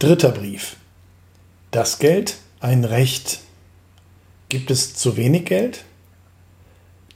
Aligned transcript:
Dritter 0.00 0.30
Brief. 0.30 0.76
Das 1.70 2.00
Geld 2.00 2.36
ein 2.58 2.84
Recht. 2.84 3.38
Gibt 4.48 4.72
es 4.72 4.94
zu 4.96 5.16
wenig 5.16 5.46
Geld? 5.46 5.84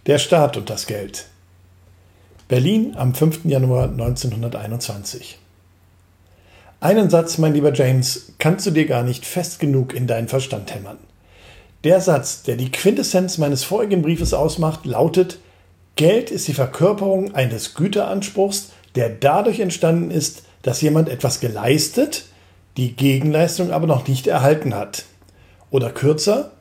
Der 0.07 0.19
Staat 0.19 0.57
und 0.57 0.71
das 0.71 0.87
Geld. 0.87 1.27
Berlin 2.47 2.95
am 2.97 3.17
5. 3.17 3.45
Januar 3.47 3.91
1921. 3.91 5.39
Einen 6.79 7.11
Satz, 7.11 7.37
mein 7.39 7.53
lieber 7.53 7.75
James, 7.75 8.33
kannst 8.39 8.65
du 8.65 8.71
dir 8.71 8.87
gar 8.87 9.03
nicht 9.03 9.27
fest 9.27 9.59
genug 9.59 9.93
in 9.93 10.07
deinen 10.07 10.29
Verstand 10.29 10.73
hämmern. 10.73 10.99
Der 11.83 12.01
Satz, 12.01 12.45
der 12.45 12.55
die 12.55 12.71
Quintessenz 12.71 13.39
meines 13.39 13.65
vorigen 13.65 14.03
Briefes 14.03 14.33
ausmacht, 14.33 14.87
lautet, 14.87 15.41
Geld 15.97 16.31
ist 16.31 16.47
die 16.47 16.55
Verkörperung 16.55 17.35
eines 17.35 17.75
Güteranspruchs, 17.75 18.71
der 18.95 19.09
dadurch 19.09 19.59
entstanden 19.59 20.13
ist, 20.13 20.45
dass 20.63 20.81
jemand 20.81 21.09
etwas 21.09 21.41
geleistet, 21.41 22.27
die 22.79 22.93
Gegenleistung 22.93 23.73
aber 23.73 23.87
noch 23.87 24.07
nicht 24.07 24.29
erhalten 24.29 24.75
hat. 24.75 25.05
Oder 25.71 25.91
kürzer, 25.91 26.53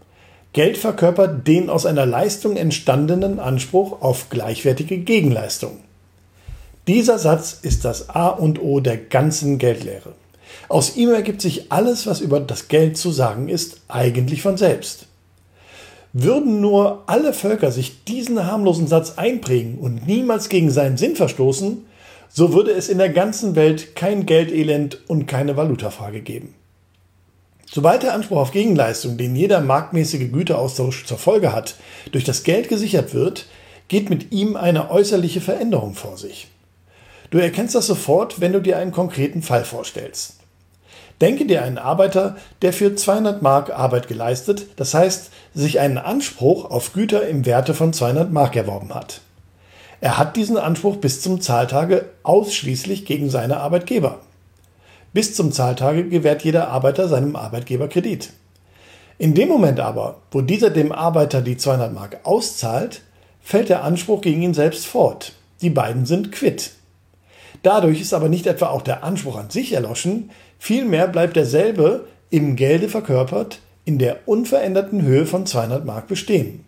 Geld 0.51 0.77
verkörpert 0.77 1.47
den 1.47 1.69
aus 1.69 1.85
einer 1.85 2.07
Leistung 2.07 2.57
entstandenen 2.57 3.39
Anspruch 3.39 4.01
auf 4.01 4.29
gleichwertige 4.29 4.97
Gegenleistung. 4.97 5.77
Dieser 6.87 7.19
Satz 7.19 7.59
ist 7.61 7.85
das 7.85 8.09
A 8.09 8.29
und 8.29 8.59
O 8.61 8.79
der 8.79 8.97
ganzen 8.97 9.59
Geldlehre. 9.59 10.13
Aus 10.69 10.95
ihm 10.95 11.11
ergibt 11.11 11.41
sich 11.41 11.71
alles, 11.71 12.07
was 12.07 12.19
über 12.19 12.39
das 12.39 12.67
Geld 12.67 12.97
zu 12.97 13.11
sagen 13.11 13.47
ist, 13.47 13.81
eigentlich 13.87 14.41
von 14.41 14.57
selbst. 14.57 15.05
Würden 16.13 16.61
nur 16.61 17.03
alle 17.05 17.33
Völker 17.33 17.71
sich 17.71 18.05
diesen 18.05 18.43
harmlosen 18.43 18.87
Satz 18.87 19.17
einprägen 19.17 19.77
und 19.77 20.07
niemals 20.07 20.49
gegen 20.49 20.71
seinen 20.71 20.97
Sinn 20.97 21.15
verstoßen, 21.15 21.85
so 22.29 22.53
würde 22.53 22.71
es 22.71 22.89
in 22.89 22.97
der 22.97 23.09
ganzen 23.09 23.55
Welt 23.55 23.95
kein 23.95 24.25
Geldelend 24.25 24.99
und 25.07 25.27
keine 25.27 25.57
Valutafrage 25.57 26.21
geben. 26.21 26.53
Sobald 27.69 28.03
der 28.03 28.13
Anspruch 28.13 28.37
auf 28.37 28.51
Gegenleistung, 28.51 29.17
den 29.17 29.35
jeder 29.35 29.59
marktmäßige 29.59 30.31
Güteraustausch 30.31 31.05
zur 31.05 31.17
Folge 31.17 31.53
hat, 31.53 31.75
durch 32.11 32.23
das 32.23 32.43
Geld 32.43 32.69
gesichert 32.69 33.13
wird, 33.13 33.47
geht 33.87 34.09
mit 34.09 34.31
ihm 34.31 34.55
eine 34.55 34.89
äußerliche 34.89 35.41
Veränderung 35.41 35.93
vor 35.93 36.17
sich. 36.17 36.47
Du 37.29 37.37
erkennst 37.39 37.75
das 37.75 37.87
sofort, 37.87 38.39
wenn 38.39 38.53
du 38.53 38.61
dir 38.61 38.77
einen 38.77 38.91
konkreten 38.91 39.41
Fall 39.41 39.65
vorstellst. 39.65 40.37
Denke 41.19 41.45
dir 41.45 41.63
einen 41.63 41.77
Arbeiter, 41.77 42.37
der 42.61 42.71
für 42.73 42.95
200 42.95 43.41
Mark 43.41 43.71
Arbeit 43.71 44.07
geleistet, 44.07 44.67
das 44.75 44.93
heißt, 44.93 45.31
sich 45.53 45.79
einen 45.79 45.97
Anspruch 45.97 46.69
auf 46.69 46.93
Güter 46.93 47.27
im 47.27 47.45
Werte 47.45 47.73
von 47.73 47.91
200 47.91 48.31
Mark 48.31 48.55
erworben 48.55 48.93
hat. 48.93 49.21
Er 49.99 50.17
hat 50.17 50.35
diesen 50.35 50.57
Anspruch 50.57 50.97
bis 50.97 51.21
zum 51.21 51.41
Zahltage 51.41 52.09
ausschließlich 52.23 53.05
gegen 53.05 53.29
seine 53.29 53.57
Arbeitgeber. 53.57 54.19
Bis 55.13 55.35
zum 55.35 55.51
Zahltage 55.51 56.07
gewährt 56.07 56.43
jeder 56.43 56.67
Arbeiter 56.67 57.07
seinem 57.07 57.35
Arbeitgeber 57.35 57.87
Kredit. 57.87 58.33
In 59.17 59.33
dem 59.33 59.47
Moment 59.49 59.79
aber, 59.79 60.21
wo 60.31 60.41
dieser 60.41 60.69
dem 60.69 60.91
Arbeiter 60.91 61.41
die 61.41 61.57
200 61.57 61.91
Mark 61.93 62.19
auszahlt, 62.23 63.01
fällt 63.41 63.69
der 63.69 63.83
Anspruch 63.83 64.21
gegen 64.21 64.43
ihn 64.43 64.53
selbst 64.53 64.85
fort. 64.85 65.33
Die 65.61 65.71
beiden 65.71 66.05
sind 66.05 66.31
quitt. 66.31 66.71
Dadurch 67.63 67.99
ist 67.99 68.13
aber 68.13 68.29
nicht 68.29 68.45
etwa 68.45 68.67
auch 68.67 68.83
der 68.83 69.03
Anspruch 69.03 69.37
an 69.37 69.49
sich 69.49 69.73
erloschen, 69.73 70.29
vielmehr 70.59 71.07
bleibt 71.07 71.35
derselbe 71.35 72.07
im 72.29 72.55
Gelde 72.55 72.89
verkörpert 72.89 73.59
in 73.85 73.97
der 73.97 74.27
unveränderten 74.27 75.01
Höhe 75.01 75.25
von 75.25 75.47
200 75.47 75.85
Mark 75.85 76.07
bestehen. 76.07 76.66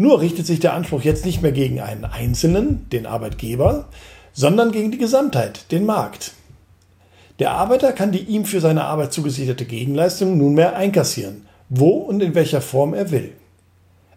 Nur 0.00 0.22
richtet 0.22 0.46
sich 0.46 0.60
der 0.60 0.72
Anspruch 0.72 1.02
jetzt 1.02 1.26
nicht 1.26 1.42
mehr 1.42 1.52
gegen 1.52 1.78
einen 1.78 2.06
Einzelnen, 2.06 2.88
den 2.88 3.04
Arbeitgeber, 3.04 3.90
sondern 4.32 4.72
gegen 4.72 4.90
die 4.90 4.96
Gesamtheit, 4.96 5.70
den 5.72 5.84
Markt. 5.84 6.32
Der 7.38 7.50
Arbeiter 7.50 7.92
kann 7.92 8.10
die 8.10 8.22
ihm 8.22 8.46
für 8.46 8.62
seine 8.62 8.84
Arbeit 8.84 9.12
zugesicherte 9.12 9.66
Gegenleistung 9.66 10.38
nunmehr 10.38 10.74
einkassieren, 10.74 11.46
wo 11.68 11.90
und 11.90 12.22
in 12.22 12.34
welcher 12.34 12.62
Form 12.62 12.94
er 12.94 13.10
will. 13.10 13.32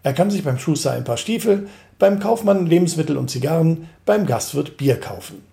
Er 0.03 0.13
kann 0.13 0.31
sich 0.31 0.45
beim 0.45 0.57
Schuster 0.57 0.91
ein 0.91 1.03
paar 1.03 1.17
Stiefel, 1.17 1.67
beim 1.99 2.21
Kaufmann 2.21 2.65
Lebensmittel 2.65 3.17
und 3.17 3.29
Zigarren, 3.29 3.89
beim 4.05 4.25
Gastwirt 4.25 4.77
Bier 4.77 4.97
kaufen. 4.97 5.43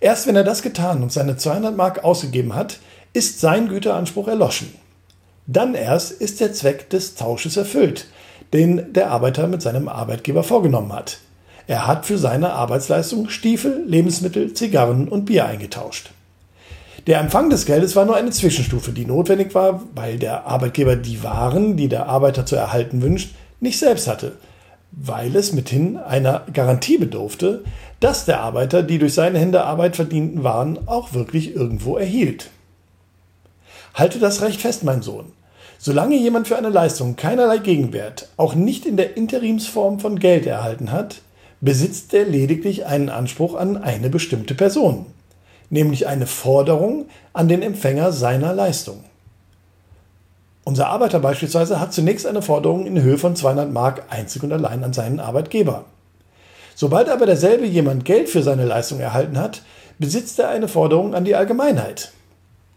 Erst 0.00 0.26
wenn 0.26 0.36
er 0.36 0.44
das 0.44 0.60
getan 0.60 1.02
und 1.02 1.12
seine 1.12 1.38
200 1.38 1.74
Mark 1.74 2.04
ausgegeben 2.04 2.54
hat, 2.54 2.78
ist 3.14 3.40
sein 3.40 3.68
Güteranspruch 3.68 4.28
erloschen. 4.28 4.74
Dann 5.46 5.74
erst 5.74 6.12
ist 6.12 6.40
der 6.40 6.52
Zweck 6.52 6.90
des 6.90 7.14
Tausches 7.14 7.56
erfüllt, 7.56 8.08
den 8.52 8.92
der 8.92 9.10
Arbeiter 9.10 9.46
mit 9.46 9.62
seinem 9.62 9.88
Arbeitgeber 9.88 10.42
vorgenommen 10.42 10.92
hat. 10.92 11.18
Er 11.66 11.86
hat 11.86 12.06
für 12.06 12.16
seine 12.16 12.52
Arbeitsleistung 12.52 13.28
Stiefel, 13.28 13.84
Lebensmittel, 13.86 14.54
Zigarren 14.54 15.08
und 15.08 15.26
Bier 15.26 15.44
eingetauscht. 15.44 16.10
Der 17.06 17.20
Empfang 17.20 17.50
des 17.50 17.66
Geldes 17.66 17.94
war 17.96 18.04
nur 18.04 18.16
eine 18.16 18.30
Zwischenstufe, 18.30 18.92
die 18.92 19.06
notwendig 19.06 19.54
war, 19.54 19.82
weil 19.94 20.18
der 20.18 20.46
Arbeitgeber 20.46 20.96
die 20.96 21.22
Waren, 21.22 21.76
die 21.76 21.88
der 21.88 22.06
Arbeiter 22.06 22.44
zu 22.44 22.56
erhalten 22.56 23.02
wünscht, 23.02 23.34
nicht 23.60 23.78
selbst 23.78 24.08
hatte, 24.08 24.32
weil 24.92 25.34
es 25.36 25.52
mithin 25.52 25.96
einer 25.96 26.44
Garantie 26.52 26.98
bedurfte, 26.98 27.64
dass 28.00 28.24
der 28.24 28.40
Arbeiter 28.40 28.82
die 28.82 28.98
durch 28.98 29.14
seine 29.14 29.38
Hände 29.38 29.64
Arbeit 29.64 29.96
verdienten 29.96 30.44
Waren 30.44 30.86
auch 30.86 31.12
wirklich 31.12 31.54
irgendwo 31.54 31.96
erhielt. 31.96 32.50
Halte 33.94 34.18
das 34.18 34.42
recht 34.42 34.60
fest, 34.60 34.84
mein 34.84 35.02
Sohn. 35.02 35.32
Solange 35.80 36.16
jemand 36.16 36.48
für 36.48 36.56
eine 36.56 36.70
Leistung 36.70 37.14
keinerlei 37.14 37.58
Gegenwert, 37.58 38.28
auch 38.36 38.56
nicht 38.56 38.84
in 38.84 38.96
der 38.96 39.16
Interimsform 39.16 40.00
von 40.00 40.18
Geld 40.18 40.44
erhalten 40.44 40.90
hat, 40.90 41.22
besitzt 41.60 42.12
er 42.14 42.24
lediglich 42.24 42.84
einen 42.84 43.08
Anspruch 43.08 43.54
an 43.54 43.76
eine 43.76 44.10
bestimmte 44.10 44.56
Person, 44.56 45.06
nämlich 45.70 46.08
eine 46.08 46.26
Forderung 46.26 47.06
an 47.32 47.46
den 47.46 47.62
Empfänger 47.62 48.10
seiner 48.10 48.52
Leistung. 48.52 49.04
Unser 50.64 50.88
Arbeiter 50.88 51.20
beispielsweise 51.20 51.78
hat 51.78 51.92
zunächst 51.92 52.26
eine 52.26 52.42
Forderung 52.42 52.84
in 52.84 53.00
Höhe 53.00 53.16
von 53.16 53.36
200 53.36 53.72
Mark 53.72 54.02
einzig 54.10 54.42
und 54.42 54.52
allein 54.52 54.82
an 54.82 54.92
seinen 54.92 55.20
Arbeitgeber. 55.20 55.84
Sobald 56.74 57.08
aber 57.08 57.24
derselbe 57.24 57.66
jemand 57.66 58.04
Geld 58.04 58.28
für 58.28 58.42
seine 58.42 58.64
Leistung 58.64 58.98
erhalten 58.98 59.38
hat, 59.38 59.62
besitzt 59.98 60.38
er 60.40 60.48
eine 60.48 60.68
Forderung 60.68 61.14
an 61.14 61.24
die 61.24 61.36
Allgemeinheit. 61.36 62.12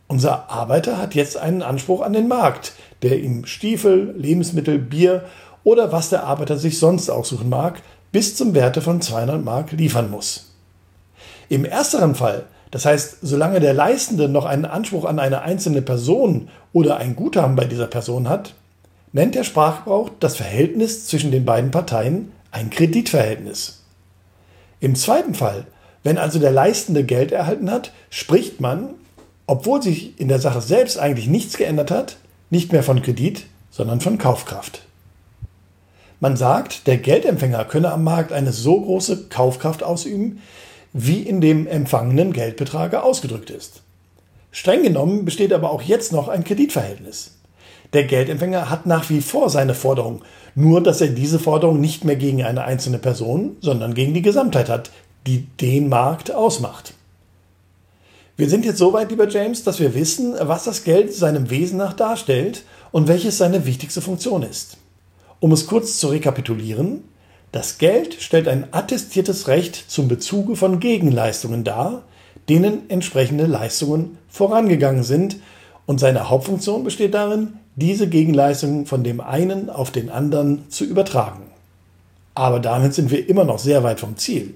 Unser 0.07 0.49
Arbeiter 0.49 0.97
hat 0.97 1.15
jetzt 1.15 1.37
einen 1.37 1.61
Anspruch 1.61 2.01
an 2.01 2.13
den 2.13 2.27
Markt, 2.27 2.73
der 3.01 3.19
ihm 3.19 3.45
Stiefel, 3.45 4.13
Lebensmittel, 4.17 4.77
Bier 4.79 5.25
oder 5.63 5.91
was 5.91 6.09
der 6.09 6.23
Arbeiter 6.23 6.57
sich 6.57 6.79
sonst 6.79 7.09
aussuchen 7.09 7.49
mag, 7.49 7.81
bis 8.11 8.35
zum 8.35 8.53
Werte 8.53 8.81
von 8.81 9.01
200 9.01 9.43
Mark 9.43 9.71
liefern 9.71 10.09
muss. 10.09 10.51
Im 11.49 11.65
ersteren 11.65 12.15
Fall, 12.15 12.45
das 12.71 12.85
heißt, 12.85 13.17
solange 13.21 13.59
der 13.59 13.73
Leistende 13.73 14.29
noch 14.29 14.45
einen 14.45 14.65
Anspruch 14.65 15.05
an 15.05 15.19
eine 15.19 15.41
einzelne 15.41 15.81
Person 15.81 16.49
oder 16.73 16.97
ein 16.97 17.15
Guthaben 17.15 17.55
bei 17.55 17.65
dieser 17.65 17.87
Person 17.87 18.29
hat, 18.29 18.53
nennt 19.11 19.35
der 19.35 19.43
Sprachgebrauch 19.43 20.09
das 20.19 20.35
Verhältnis 20.37 21.07
zwischen 21.07 21.31
den 21.31 21.45
beiden 21.45 21.71
Parteien 21.71 22.31
ein 22.51 22.69
Kreditverhältnis. 22.69 23.83
Im 24.79 24.95
zweiten 24.95 25.33
Fall, 25.33 25.65
wenn 26.03 26.17
also 26.17 26.39
der 26.39 26.51
Leistende 26.51 27.03
Geld 27.03 27.31
erhalten 27.31 27.69
hat, 27.69 27.91
spricht 28.09 28.61
man 28.61 28.95
obwohl 29.51 29.81
sich 29.81 30.17
in 30.17 30.29
der 30.29 30.39
Sache 30.39 30.61
selbst 30.61 30.97
eigentlich 30.97 31.27
nichts 31.27 31.57
geändert 31.57 31.91
hat, 31.91 32.15
nicht 32.51 32.71
mehr 32.71 32.83
von 32.83 33.01
Kredit, 33.01 33.45
sondern 33.71 34.01
von 34.01 34.19
Kaufkraft. 34.19 34.83
Man 36.19 36.37
sagt, 36.37 36.85
der 36.85 36.97
Geldempfänger 36.97 37.65
könne 37.65 37.91
am 37.91 38.03
Markt 38.03 38.31
eine 38.31 38.51
so 38.51 38.79
große 38.79 39.29
Kaufkraft 39.29 39.81
ausüben, 39.81 40.39
wie 40.93 41.21
in 41.21 41.41
dem 41.41 41.65
empfangenen 41.65 42.33
Geldbetrage 42.33 43.01
ausgedrückt 43.01 43.49
ist. 43.49 43.81
Streng 44.51 44.83
genommen 44.83 45.25
besteht 45.25 45.53
aber 45.53 45.71
auch 45.71 45.81
jetzt 45.81 46.11
noch 46.11 46.27
ein 46.27 46.43
Kreditverhältnis. 46.43 47.37
Der 47.93 48.03
Geldempfänger 48.03 48.69
hat 48.69 48.85
nach 48.85 49.09
wie 49.09 49.21
vor 49.21 49.49
seine 49.49 49.73
Forderung, 49.73 50.21
nur 50.53 50.83
dass 50.83 51.01
er 51.01 51.07
diese 51.07 51.39
Forderung 51.39 51.79
nicht 51.79 52.03
mehr 52.03 52.17
gegen 52.17 52.43
eine 52.43 52.65
einzelne 52.65 52.99
Person, 52.99 53.57
sondern 53.61 53.93
gegen 53.93 54.13
die 54.13 54.21
Gesamtheit 54.21 54.69
hat, 54.69 54.91
die 55.25 55.47
den 55.59 55.89
Markt 55.89 56.31
ausmacht. 56.31 56.93
Wir 58.41 58.49
sind 58.49 58.65
jetzt 58.65 58.79
so 58.79 58.91
weit, 58.91 59.11
lieber 59.11 59.29
James, 59.29 59.63
dass 59.63 59.79
wir 59.79 59.93
wissen, 59.93 60.33
was 60.39 60.63
das 60.63 60.83
Geld 60.83 61.13
seinem 61.13 61.51
Wesen 61.51 61.77
nach 61.77 61.93
darstellt 61.93 62.63
und 62.91 63.07
welches 63.07 63.37
seine 63.37 63.67
wichtigste 63.67 64.01
Funktion 64.01 64.41
ist. 64.41 64.77
Um 65.39 65.51
es 65.51 65.67
kurz 65.67 65.99
zu 65.99 66.07
rekapitulieren, 66.07 67.03
das 67.51 67.77
Geld 67.77 68.15
stellt 68.19 68.47
ein 68.47 68.69
attestiertes 68.71 69.47
Recht 69.47 69.75
zum 69.75 70.07
Bezuge 70.07 70.55
von 70.55 70.79
Gegenleistungen 70.79 71.63
dar, 71.63 72.01
denen 72.49 72.89
entsprechende 72.89 73.45
Leistungen 73.45 74.17
vorangegangen 74.27 75.03
sind, 75.03 75.35
und 75.85 75.99
seine 75.99 76.31
Hauptfunktion 76.31 76.83
besteht 76.83 77.13
darin, 77.13 77.59
diese 77.75 78.09
Gegenleistungen 78.09 78.87
von 78.87 79.03
dem 79.03 79.21
einen 79.21 79.69
auf 79.69 79.91
den 79.91 80.09
anderen 80.09 80.67
zu 80.67 80.83
übertragen. 80.83 81.43
Aber 82.33 82.59
damit 82.59 82.95
sind 82.95 83.11
wir 83.11 83.29
immer 83.29 83.43
noch 83.43 83.59
sehr 83.59 83.83
weit 83.83 83.99
vom 83.99 84.17
Ziel. 84.17 84.55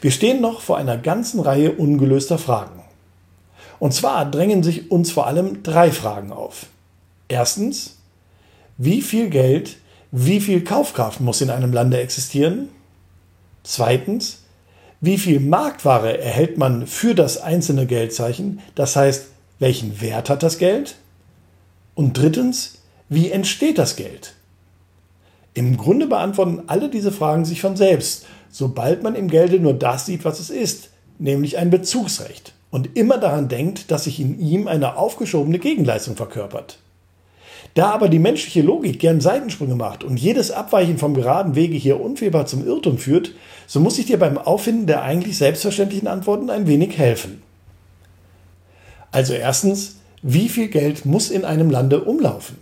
Wir 0.00 0.12
stehen 0.12 0.40
noch 0.40 0.60
vor 0.60 0.76
einer 0.76 0.96
ganzen 0.96 1.40
Reihe 1.40 1.72
ungelöster 1.72 2.38
Fragen. 2.38 2.83
Und 3.84 3.92
zwar 3.92 4.30
drängen 4.30 4.62
sich 4.62 4.90
uns 4.90 5.12
vor 5.12 5.26
allem 5.26 5.62
drei 5.62 5.90
Fragen 5.90 6.32
auf. 6.32 6.68
Erstens, 7.28 7.98
wie 8.78 9.02
viel 9.02 9.28
Geld, 9.28 9.76
wie 10.10 10.40
viel 10.40 10.64
Kaufkraft 10.64 11.20
muss 11.20 11.42
in 11.42 11.50
einem 11.50 11.70
Lande 11.70 12.00
existieren? 12.00 12.70
Zweitens, 13.62 14.38
wie 15.02 15.18
viel 15.18 15.38
Marktware 15.38 16.16
erhält 16.16 16.56
man 16.56 16.86
für 16.86 17.14
das 17.14 17.36
einzelne 17.36 17.84
Geldzeichen, 17.84 18.60
das 18.74 18.96
heißt, 18.96 19.26
welchen 19.58 20.00
Wert 20.00 20.30
hat 20.30 20.42
das 20.42 20.56
Geld? 20.56 20.94
Und 21.94 22.16
drittens, 22.16 22.78
wie 23.10 23.30
entsteht 23.30 23.76
das 23.76 23.96
Geld? 23.96 24.32
Im 25.52 25.76
Grunde 25.76 26.06
beantworten 26.06 26.62
alle 26.68 26.88
diese 26.88 27.12
Fragen 27.12 27.44
sich 27.44 27.60
von 27.60 27.76
selbst, 27.76 28.24
sobald 28.50 29.02
man 29.02 29.14
im 29.14 29.28
Gelde 29.28 29.60
nur 29.60 29.74
das 29.74 30.06
sieht, 30.06 30.24
was 30.24 30.40
es 30.40 30.48
ist, 30.48 30.88
nämlich 31.18 31.58
ein 31.58 31.68
Bezugsrecht 31.68 32.54
und 32.74 32.96
immer 32.96 33.18
daran 33.18 33.46
denkt, 33.46 33.92
dass 33.92 34.02
sich 34.02 34.18
in 34.18 34.40
ihm 34.40 34.66
eine 34.66 34.96
aufgeschobene 34.96 35.60
Gegenleistung 35.60 36.16
verkörpert. 36.16 36.80
Da 37.74 37.92
aber 37.92 38.08
die 38.08 38.18
menschliche 38.18 38.62
Logik 38.62 38.98
gern 38.98 39.20
Seitensprünge 39.20 39.76
macht 39.76 40.02
und 40.02 40.16
jedes 40.16 40.50
Abweichen 40.50 40.98
vom 40.98 41.14
geraden 41.14 41.54
Wege 41.54 41.76
hier 41.76 42.00
unfehlbar 42.00 42.46
zum 42.46 42.66
Irrtum 42.66 42.98
führt, 42.98 43.30
so 43.68 43.78
muss 43.78 43.96
ich 44.00 44.06
dir 44.06 44.18
beim 44.18 44.38
Auffinden 44.38 44.88
der 44.88 45.02
eigentlich 45.02 45.38
selbstverständlichen 45.38 46.08
Antworten 46.08 46.50
ein 46.50 46.66
wenig 46.66 46.98
helfen. 46.98 47.42
Also 49.12 49.34
erstens, 49.34 49.98
wie 50.22 50.48
viel 50.48 50.66
Geld 50.66 51.06
muss 51.06 51.30
in 51.30 51.44
einem 51.44 51.70
Lande 51.70 52.02
umlaufen? 52.02 52.58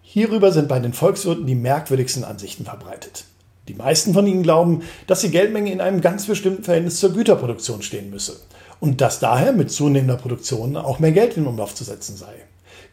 Hierüber 0.00 0.50
sind 0.50 0.66
bei 0.66 0.78
den 0.78 0.94
Volkswirten 0.94 1.44
die 1.44 1.56
merkwürdigsten 1.56 2.24
Ansichten 2.24 2.64
verbreitet. 2.64 3.24
Die 3.68 3.74
meisten 3.74 4.14
von 4.14 4.26
ihnen 4.26 4.42
glauben, 4.42 4.80
dass 5.06 5.20
die 5.20 5.30
Geldmenge 5.30 5.70
in 5.70 5.82
einem 5.82 6.00
ganz 6.00 6.24
bestimmten 6.24 6.64
Verhältnis 6.64 6.98
zur 6.98 7.12
Güterproduktion 7.12 7.82
stehen 7.82 8.08
müsse 8.08 8.40
und 8.80 9.00
dass 9.00 9.20
daher 9.20 9.52
mit 9.52 9.70
zunehmender 9.70 10.16
Produktion 10.16 10.76
auch 10.76 10.98
mehr 10.98 11.12
Geld 11.12 11.36
in 11.36 11.46
Umlauf 11.46 11.74
zu 11.74 11.84
setzen 11.84 12.16
sei. 12.16 12.34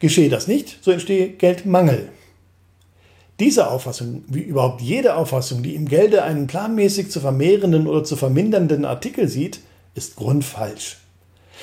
Geschehe 0.00 0.28
das 0.28 0.46
nicht, 0.46 0.78
so 0.82 0.90
entstehe 0.90 1.30
Geldmangel. 1.30 2.08
Diese 3.40 3.70
Auffassung, 3.70 4.24
wie 4.28 4.40
überhaupt 4.40 4.80
jede 4.80 5.14
Auffassung, 5.14 5.62
die 5.62 5.74
im 5.74 5.88
Gelde 5.88 6.22
einen 6.22 6.46
planmäßig 6.46 7.10
zu 7.10 7.20
vermehrenden 7.20 7.86
oder 7.86 8.04
zu 8.04 8.16
vermindernden 8.16 8.84
Artikel 8.84 9.28
sieht, 9.28 9.60
ist 9.94 10.16
grundfalsch. 10.16 10.98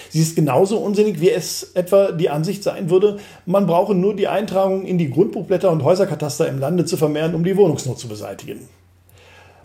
Sie 0.10 0.22
ist 0.22 0.36
genauso 0.36 0.77
unsinnig, 0.77 1.19
wie 1.22 1.31
es 1.31 1.72
etwa 1.74 2.12
die 2.12 2.30
Ansicht 2.30 2.63
sein 2.63 2.89
würde, 2.89 3.18
man 3.45 3.66
brauche 3.66 3.95
nur 3.95 4.16
die 4.16 4.27
Eintragung 4.27 4.86
in 4.86 4.98
die 4.98 5.10
Grundbuchblätter 5.10 5.72
und 5.72 5.83
Häuserkataster 5.83 6.48
im 6.48 6.60
Lande 6.60 6.86
zu 6.86 6.98
vermehren, 6.98 7.36
um 7.36 7.44
die 7.44 7.57
Wohnungsnot 7.57 8.00
zu 8.00 8.07
beseitigen. 8.07 8.68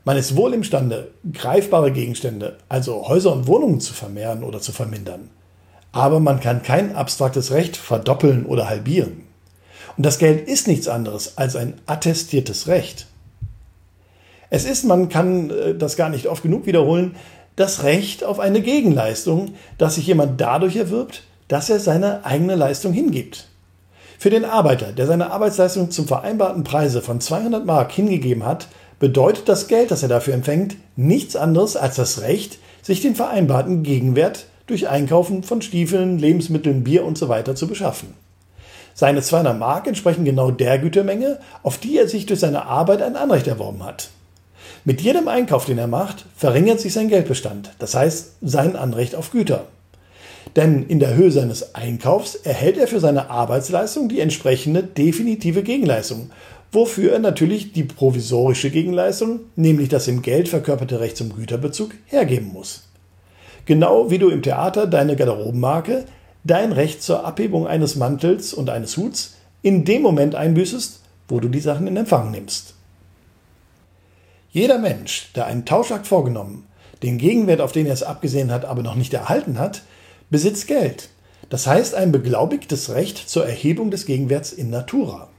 Man 0.05 0.17
ist 0.17 0.37
wohl 0.37 0.55
imstande, 0.55 1.11
greifbare 1.33 1.93
Gegenstände, 1.93 2.57
also 2.69 3.07
Häuser 3.09 3.33
und 3.33 3.47
Wohnungen 3.47 3.81
zu 3.81 3.93
vermehren 3.93 4.43
oder 4.43 4.61
zu 4.61 4.73
vermindern 4.73 5.31
aber 5.93 6.21
man 6.21 6.41
kann 6.41 6.63
kein 6.63 6.95
abstraktes 6.95 7.51
Recht 7.51 7.77
verdoppeln 7.77 8.47
oder 8.47 8.69
halbieren. 8.69 9.25
Und 9.97 10.07
das 10.07 10.19
Geld 10.19 10.49
ist 10.49 10.69
nichts 10.69 10.89
anderes 10.89 11.37
als 11.37 11.57
ein 11.57 11.75
attestiertes 11.87 12.69
Recht. 12.69 13.07
Es 14.51 14.65
ist, 14.65 14.85
man 14.85 15.09
kann 15.09 15.51
äh, 15.51 15.75
das 15.75 15.97
gar 15.97 16.09
nicht 16.09 16.27
oft 16.27 16.43
genug 16.43 16.67
wiederholen, 16.67 17.17
das 17.57 17.83
Recht 17.83 18.25
auf 18.25 18.41
eine 18.41 18.63
Gegenleistung, 18.63 19.55
das 19.79 19.97
sich 19.97 20.07
jemand 20.07 20.41
dadurch 20.41 20.77
erwirbt, 20.77 21.25
dass 21.49 21.69
er 21.69 21.81
seine 21.81 22.25
eigene 22.25 22.55
Leistung 22.55 22.93
hingibt. 22.93 23.49
Für 24.19 24.31
den 24.31 24.45
Arbeiter, 24.45 24.93
der 24.93 25.07
seine 25.07 25.33
Arbeitsleistung 25.33 25.91
zum 25.91 26.07
vereinbarten 26.07 26.63
Preise 26.63 27.03
von 27.03 27.21
200 27.21 27.65
Mark 27.65 27.91
hingegeben 27.93 28.45
hat, 28.45 28.69
bedeutet 29.01 29.49
das 29.49 29.67
Geld, 29.67 29.91
das 29.91 30.05
er 30.05 30.09
dafür 30.09 30.35
empfängt, 30.35 30.77
nichts 30.95 31.35
anderes 31.35 31.77
als 31.77 31.97
das 31.97 32.21
Recht, 32.21 32.59
sich 32.83 33.01
den 33.01 33.17
vereinbarten 33.17 33.83
Gegenwert 33.83 34.47
durch 34.69 34.89
Einkaufen 34.89 35.43
von 35.43 35.63
Stiefeln, 35.63 36.19
Lebensmitteln, 36.19 36.85
Bier 36.85 37.05
usw. 37.05 37.43
So 37.45 37.55
zu 37.55 37.67
beschaffen. 37.67 38.15
Seine 38.95 39.23
200 39.23 39.59
Mark 39.59 39.87
entsprechen 39.87 40.25
genau 40.25 40.51
der 40.51 40.79
Gütermenge, 40.79 41.41
auf 41.63 41.79
die 41.79 41.97
er 41.97 42.07
sich 42.07 42.27
durch 42.27 42.41
seine 42.41 42.67
Arbeit 42.67 43.03
ein 43.03 43.17
Anrecht 43.17 43.47
erworben 43.47 43.83
hat. 43.85 44.11
Mit 44.85 45.01
jedem 45.01 45.29
Einkauf, 45.29 45.65
den 45.65 45.79
er 45.79 45.87
macht, 45.87 46.27
verringert 46.37 46.81
sich 46.81 46.93
sein 46.93 47.09
Geldbestand, 47.09 47.73
das 47.79 47.95
heißt 47.95 48.37
sein 48.43 48.77
Anrecht 48.77 49.15
auf 49.15 49.31
Güter. 49.31 49.65
Denn 50.57 50.87
in 50.87 51.01
der 51.01 51.15
Höhe 51.15 51.31
seines 51.31 51.75
Einkaufs 51.75 52.35
erhält 52.35 52.77
er 52.77 52.89
für 52.89 53.01
seine 53.01 53.31
Arbeitsleistung 53.31 54.09
die 54.09 54.21
entsprechende 54.21 54.83
definitive 54.83 55.63
Gegenleistung, 55.63 56.31
wofür 56.73 57.13
er 57.13 57.19
natürlich 57.19 57.73
die 57.73 57.85
provisorische 57.85 58.71
Gegenleistung, 58.71 59.41
nämlich 59.57 59.89
das 59.89 60.09
im 60.09 60.23
Geld 60.23 60.49
verkörperte 60.49 61.01
Recht 61.01 61.17
zum 61.17 61.35
Güterbezug, 61.35 61.93
hergeben 62.07 62.53
muss. 62.53 62.85
Genau 63.67 64.11
wie 64.11 64.19
du 64.19 64.29
im 64.29 64.43
Theater 64.43 64.87
deine 64.87 65.17
Garderobenmarke, 65.17 66.05
dein 66.45 66.73
Recht 66.73 67.03
zur 67.03 67.25
Abhebung 67.25 67.67
eines 67.67 67.97
Mantels 67.97 68.55
und 68.55 68.71
eines 68.71 68.97
Huts 68.97 69.37
in 69.63 69.85
dem 69.85 70.03
Moment 70.03 70.35
einbüßest, 70.35 71.01
wo 71.29 71.41
du 71.41 71.49
die 71.49 71.61
Sachen 71.61 71.87
in 71.87 71.97
Empfang 71.97 72.31
nimmst. 72.31 72.75
Jeder 74.51 74.79
Mensch, 74.79 75.33
der 75.35 75.47
einen 75.47 75.65
Tauschakt 75.65 76.07
vorgenommen, 76.07 76.67
den 77.03 77.19
Gegenwert, 77.19 77.61
auf 77.61 77.73
den 77.73 77.87
er 77.87 77.93
es 77.93 78.03
abgesehen 78.03 78.51
hat, 78.51 78.65
aber 78.65 78.83
noch 78.83 78.97
nicht 78.97 79.15
erhalten 79.15 79.59
hat, 79.59 79.83
besitzt 80.29 80.67
Geld. 80.67 81.09
Das 81.49 81.67
heißt 81.67 81.95
ein 81.95 82.13
beglaubigtes 82.13 82.91
Recht 82.91 83.29
zur 83.29 83.47
Erhebung 83.47 83.91
des 83.91 84.07
Gegenwerts 84.07 84.53
in 84.53 84.71
Natura. 84.71 85.30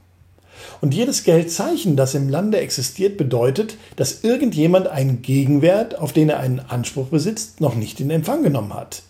Und 0.80 0.94
jedes 0.94 1.24
Geldzeichen, 1.24 1.96
das 1.96 2.14
im 2.14 2.28
Lande 2.28 2.58
existiert, 2.58 3.16
bedeutet, 3.16 3.76
dass 3.96 4.24
irgendjemand 4.24 4.88
einen 4.88 5.22
Gegenwert, 5.22 5.98
auf 5.98 6.12
den 6.12 6.28
er 6.28 6.40
einen 6.40 6.60
Anspruch 6.60 7.06
besitzt, 7.06 7.60
noch 7.60 7.74
nicht 7.74 8.00
in 8.00 8.10
Empfang 8.10 8.42
genommen 8.42 8.74
hat. 8.74 9.02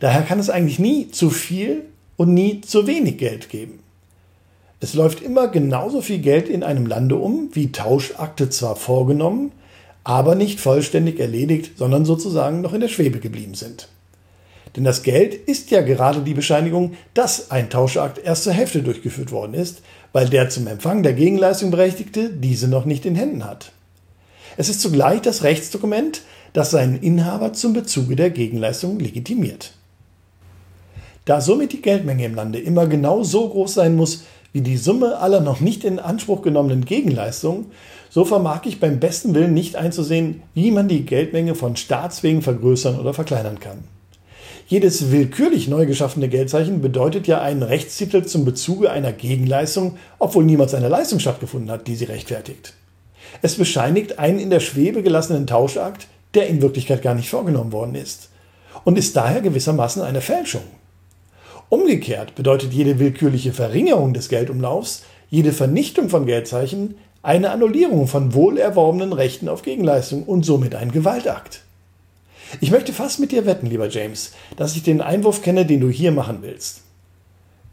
Daher 0.00 0.22
kann 0.22 0.38
es 0.38 0.50
eigentlich 0.50 0.78
nie 0.78 1.10
zu 1.10 1.30
viel 1.30 1.84
und 2.16 2.34
nie 2.34 2.60
zu 2.60 2.86
wenig 2.86 3.18
Geld 3.18 3.48
geben. 3.48 3.80
Es 4.80 4.94
läuft 4.94 5.22
immer 5.22 5.48
genauso 5.48 6.02
viel 6.02 6.18
Geld 6.18 6.48
in 6.48 6.62
einem 6.62 6.86
Lande 6.86 7.16
um, 7.16 7.48
wie 7.52 7.72
Tauschakte 7.72 8.50
zwar 8.50 8.76
vorgenommen, 8.76 9.52
aber 10.04 10.34
nicht 10.34 10.60
vollständig 10.60 11.18
erledigt, 11.18 11.78
sondern 11.78 12.04
sozusagen 12.04 12.60
noch 12.60 12.74
in 12.74 12.82
der 12.82 12.88
Schwebe 12.88 13.18
geblieben 13.18 13.54
sind. 13.54 13.88
Denn 14.76 14.84
das 14.84 15.02
Geld 15.02 15.34
ist 15.34 15.70
ja 15.70 15.82
gerade 15.82 16.20
die 16.20 16.34
Bescheinigung, 16.34 16.94
dass 17.14 17.50
ein 17.50 17.70
Tauschakt 17.70 18.18
erst 18.18 18.44
zur 18.44 18.52
Hälfte 18.52 18.82
durchgeführt 18.82 19.30
worden 19.30 19.54
ist, 19.54 19.82
weil 20.14 20.28
der 20.28 20.48
zum 20.48 20.68
Empfang 20.68 21.02
der 21.02 21.12
Gegenleistung 21.12 21.72
Berechtigte 21.72 22.30
diese 22.30 22.68
noch 22.68 22.84
nicht 22.84 23.04
in 23.04 23.16
Händen 23.16 23.44
hat. 23.44 23.72
Es 24.56 24.68
ist 24.68 24.80
zugleich 24.80 25.20
das 25.20 25.42
Rechtsdokument, 25.42 26.22
das 26.52 26.70
seinen 26.70 27.00
Inhaber 27.00 27.52
zum 27.52 27.72
Bezuge 27.72 28.14
der 28.14 28.30
Gegenleistung 28.30 29.00
legitimiert. 29.00 29.72
Da 31.24 31.40
somit 31.40 31.72
die 31.72 31.82
Geldmenge 31.82 32.24
im 32.24 32.36
Lande 32.36 32.60
immer 32.60 32.86
genau 32.86 33.24
so 33.24 33.48
groß 33.48 33.74
sein 33.74 33.96
muss 33.96 34.22
wie 34.52 34.60
die 34.60 34.76
Summe 34.76 35.18
aller 35.18 35.40
noch 35.40 35.58
nicht 35.58 35.82
in 35.82 35.98
Anspruch 35.98 36.42
genommenen 36.42 36.84
Gegenleistungen, 36.84 37.66
so 38.08 38.24
vermag 38.24 38.66
ich 38.66 38.78
beim 38.78 39.00
besten 39.00 39.34
Willen 39.34 39.52
nicht 39.52 39.74
einzusehen, 39.74 40.42
wie 40.54 40.70
man 40.70 40.86
die 40.86 41.04
Geldmenge 41.04 41.56
von 41.56 41.74
Staatswegen 41.74 42.40
vergrößern 42.40 43.00
oder 43.00 43.14
verkleinern 43.14 43.58
kann. 43.58 43.78
Jedes 44.66 45.10
willkürlich 45.10 45.68
neu 45.68 45.84
geschaffene 45.84 46.28
Geldzeichen 46.28 46.80
bedeutet 46.80 47.26
ja 47.26 47.42
einen 47.42 47.62
Rechtstitel 47.62 48.24
zum 48.24 48.46
Bezuge 48.46 48.90
einer 48.90 49.12
Gegenleistung, 49.12 49.98
obwohl 50.18 50.44
niemals 50.44 50.72
eine 50.74 50.88
Leistung 50.88 51.20
stattgefunden 51.20 51.70
hat, 51.70 51.86
die 51.86 51.96
sie 51.96 52.06
rechtfertigt. 52.06 52.72
Es 53.42 53.56
bescheinigt 53.56 54.18
einen 54.18 54.38
in 54.38 54.50
der 54.50 54.60
Schwebe 54.60 55.02
gelassenen 55.02 55.46
Tauschakt, 55.46 56.06
der 56.32 56.46
in 56.46 56.62
Wirklichkeit 56.62 57.02
gar 57.02 57.14
nicht 57.14 57.28
vorgenommen 57.28 57.72
worden 57.72 57.94
ist 57.94 58.30
und 58.84 58.98
ist 58.98 59.16
daher 59.16 59.42
gewissermaßen 59.42 60.02
eine 60.02 60.22
Fälschung. 60.22 60.62
Umgekehrt 61.68 62.34
bedeutet 62.34 62.72
jede 62.72 62.98
willkürliche 62.98 63.52
Verringerung 63.52 64.14
des 64.14 64.28
Geldumlaufs, 64.28 65.02
jede 65.28 65.52
Vernichtung 65.52 66.08
von 66.08 66.26
Geldzeichen 66.26 66.94
eine 67.22 67.50
Annullierung 67.50 68.06
von 68.06 68.34
wohlerworbenen 68.34 69.12
Rechten 69.12 69.48
auf 69.48 69.62
Gegenleistung 69.62 70.24
und 70.24 70.44
somit 70.44 70.74
ein 70.74 70.92
Gewaltakt. 70.92 71.63
Ich 72.60 72.70
möchte 72.70 72.92
fast 72.92 73.20
mit 73.20 73.32
dir 73.32 73.46
wetten, 73.46 73.66
lieber 73.66 73.88
James, 73.88 74.32
dass 74.56 74.76
ich 74.76 74.82
den 74.82 75.00
Einwurf 75.00 75.42
kenne, 75.42 75.66
den 75.66 75.80
du 75.80 75.88
hier 75.88 76.12
machen 76.12 76.38
willst. 76.42 76.82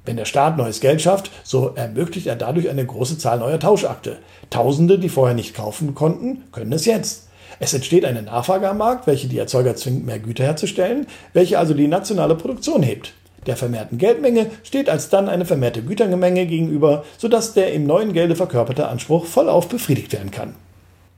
Wenn 0.05 0.17
der 0.17 0.25
Staat 0.25 0.57
neues 0.57 0.79
Geld 0.79 1.01
schafft, 1.01 1.29
so 1.43 1.73
ermöglicht 1.75 2.25
er 2.25 2.35
dadurch 2.35 2.69
eine 2.69 2.85
große 2.85 3.17
Zahl 3.17 3.39
neuer 3.39 3.59
Tauschakte. 3.59 4.17
Tausende, 4.49 4.97
die 4.97 5.09
vorher 5.09 5.35
nicht 5.35 5.53
kaufen 5.53 5.93
konnten, 5.93 6.43
können 6.51 6.73
es 6.73 6.85
jetzt. 6.85 7.27
Es 7.59 7.73
entsteht 7.73 8.05
eine 8.05 8.23
Nachfrage 8.23 8.67
am 8.67 8.79
Markt, 8.79 9.05
welche 9.05 9.27
die 9.27 9.37
Erzeuger 9.37 9.75
zwingt, 9.75 10.05
mehr 10.05 10.17
Güter 10.17 10.45
herzustellen, 10.45 11.05
welche 11.33 11.59
also 11.59 11.75
die 11.75 11.87
nationale 11.87 12.35
Produktion 12.35 12.81
hebt. 12.81 13.13
Der 13.45 13.57
vermehrten 13.57 13.97
Geldmenge 13.97 14.49
steht 14.63 14.89
als 14.89 15.09
dann 15.09 15.29
eine 15.29 15.45
vermehrte 15.45 15.83
Gütermenge 15.83 16.47
gegenüber, 16.47 17.03
sodass 17.17 17.53
der 17.53 17.73
im 17.73 17.85
neuen 17.85 18.13
Gelde 18.13 18.35
verkörperte 18.35 18.87
Anspruch 18.87 19.25
vollauf 19.25 19.67
befriedigt 19.69 20.13
werden 20.13 20.31
kann. 20.31 20.55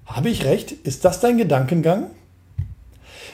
Habe 0.06 0.30
ich 0.30 0.44
recht? 0.44 0.72
Ist 0.72 1.06
das 1.06 1.22
dein 1.22 1.38
Gedankengang? 1.38 2.08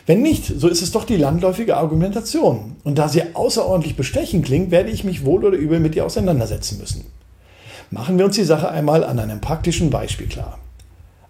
Wenn 0.10 0.24
nicht, 0.24 0.48
so 0.48 0.68
ist 0.68 0.82
es 0.82 0.92
doch 0.92 1.04
die 1.04 1.18
landläufige 1.18 1.78
Argumentation. 1.78 2.78
Und 2.84 2.98
da 2.98 3.08
sie 3.10 3.36
außerordentlich 3.36 3.96
bestechend 3.96 4.44
klingt, 4.44 4.72
werde 4.72 4.90
ich 4.90 5.04
mich 5.04 5.24
wohl 5.24 5.46
oder 5.46 5.56
übel 5.56 5.80
mit 5.80 5.96
ihr 5.96 6.04
auseinandersetzen 6.04 6.80
müssen. 6.80 7.06
Machen 7.92 8.18
wir 8.18 8.26
uns 8.26 8.36
die 8.36 8.44
Sache 8.44 8.70
einmal 8.70 9.04
an 9.04 9.20
einem 9.20 9.40
praktischen 9.40 9.92
Beispiel 9.92 10.26
klar. 10.26 10.58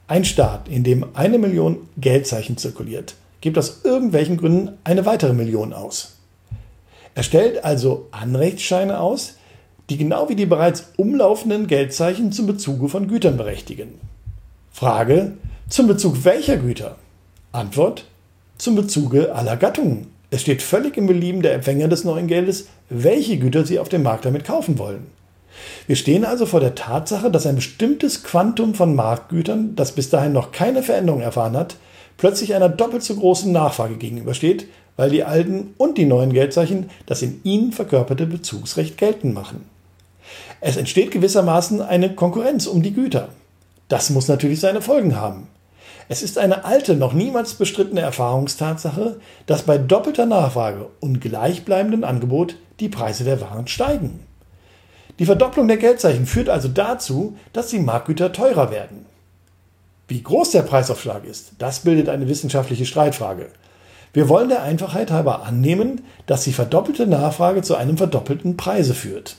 Ein 0.07 0.23
Staat, 0.23 0.69
in 0.69 0.85
dem 0.85 1.05
eine 1.13 1.39
Million 1.39 1.89
Geldzeichen 1.97 2.55
zirkuliert, 2.55 3.15
gibt 3.41 3.57
aus 3.57 3.81
irgendwelchen 3.83 4.37
Gründen 4.37 4.77
eine 4.85 5.05
weitere 5.05 5.33
Million 5.33 5.73
aus. 5.73 6.15
Er 7.15 7.23
stellt 7.23 7.65
also 7.65 8.07
Anrechtsscheine 8.11 9.01
aus, 9.01 9.33
die 9.89 9.97
genau 9.97 10.29
wie 10.29 10.37
die 10.37 10.45
bereits 10.45 10.93
umlaufenden 10.95 11.67
Geldzeichen 11.67 12.31
zum 12.31 12.47
Bezuge 12.47 12.87
von 12.87 13.09
Gütern 13.09 13.35
berechtigen. 13.35 13.95
Frage, 14.71 15.33
zum 15.67 15.87
Bezug 15.87 16.23
welcher 16.23 16.55
Güter? 16.55 16.95
Antwort, 17.51 18.05
zum 18.59 18.75
Bezuge 18.75 19.33
aller 19.33 19.57
Gattungen, 19.57 20.07
Es 20.31 20.41
steht 20.41 20.61
völlig 20.61 20.95
im 20.95 21.07
Belieben 21.07 21.41
der 21.41 21.55
Empfänger 21.55 21.87
des 21.87 22.03
neuen 22.03 22.27
Geldes, 22.27 22.67
welche 22.89 23.39
Güter 23.39 23.65
sie 23.65 23.79
auf 23.79 23.89
dem 23.89 24.03
Markt 24.03 24.25
damit 24.25 24.45
kaufen 24.45 24.77
wollen. 24.77 25.07
Wir 25.87 25.95
stehen 25.95 26.23
also 26.23 26.45
vor 26.45 26.59
der 26.59 26.75
Tatsache, 26.75 27.31
dass 27.31 27.47
ein 27.47 27.55
bestimmtes 27.55 28.23
Quantum 28.23 28.75
von 28.75 28.93
Marktgütern, 28.93 29.75
das 29.75 29.93
bis 29.93 30.11
dahin 30.11 30.33
noch 30.33 30.51
keine 30.51 30.83
Veränderung 30.83 31.21
erfahren 31.21 31.57
hat, 31.57 31.77
plötzlich 32.17 32.53
einer 32.53 32.69
doppelt 32.69 33.01
so 33.01 33.15
großen 33.15 33.51
Nachfrage 33.51 33.95
gegenübersteht, 33.95 34.67
weil 34.97 35.09
die 35.09 35.23
alten 35.23 35.73
und 35.77 35.97
die 35.97 36.05
neuen 36.05 36.33
Geldzeichen 36.33 36.91
das 37.07 37.23
in 37.23 37.39
ihnen 37.43 37.71
verkörperte 37.71 38.27
Bezugsrecht 38.27 38.97
geltend 38.97 39.33
machen. 39.33 39.65
Es 40.61 40.77
entsteht 40.77 41.11
gewissermaßen 41.11 41.81
eine 41.81 42.13
Konkurrenz 42.13 42.67
um 42.67 42.83
die 42.83 42.93
Güter. 42.93 43.29
Das 43.87 44.11
muss 44.11 44.27
natürlich 44.27 44.59
seine 44.59 44.81
Folgen 44.81 45.15
haben. 45.15 45.47
Es 46.11 46.23
ist 46.23 46.39
eine 46.39 46.65
alte, 46.65 46.95
noch 46.95 47.13
niemals 47.13 47.53
bestrittene 47.53 48.01
Erfahrungstatsache, 48.01 49.19
dass 49.45 49.61
bei 49.61 49.77
doppelter 49.77 50.25
Nachfrage 50.25 50.87
und 50.99 51.21
gleichbleibendem 51.21 52.03
Angebot 52.03 52.55
die 52.79 52.89
Preise 52.89 53.23
der 53.23 53.39
Waren 53.41 53.67
steigen. 53.67 54.21
Die 55.19 55.27
Verdopplung 55.27 55.67
der 55.67 55.77
Geldzeichen 55.77 56.25
führt 56.25 56.49
also 56.49 56.67
dazu, 56.67 57.37
dass 57.53 57.67
die 57.67 57.77
Marktgüter 57.77 58.33
teurer 58.33 58.71
werden. 58.71 59.05
Wie 60.07 60.23
groß 60.23 60.49
der 60.49 60.63
Preisaufschlag 60.63 61.25
ist, 61.25 61.51
das 61.59 61.81
bildet 61.81 62.09
eine 62.09 62.27
wissenschaftliche 62.27 62.87
Streitfrage. 62.87 63.51
Wir 64.11 64.29
wollen 64.29 64.49
der 64.49 64.63
Einfachheit 64.63 65.11
halber 65.11 65.43
annehmen, 65.43 66.01
dass 66.25 66.43
die 66.43 66.53
verdoppelte 66.53 67.05
Nachfrage 67.05 67.61
zu 67.61 67.75
einem 67.75 67.97
verdoppelten 67.97 68.57
Preise 68.57 68.95
führt. 68.95 69.35